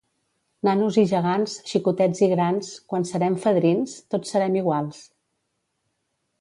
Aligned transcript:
Nanos 0.67 0.95
i 1.01 1.03
gegants, 1.11 1.57
xicotets 1.73 2.23
i 2.29 2.31
grans, 2.33 2.71
quan 2.93 3.07
serem 3.11 3.37
fadrins, 3.47 3.95
tots 4.15 4.35
serem 4.37 4.61
iguals! 4.65 5.07